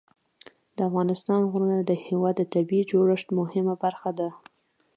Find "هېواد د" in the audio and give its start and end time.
2.05-2.43